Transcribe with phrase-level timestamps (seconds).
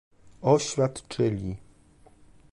[0.41, 1.57] Oświadczyli